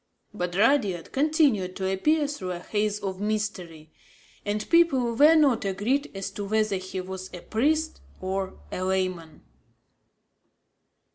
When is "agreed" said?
5.63-6.09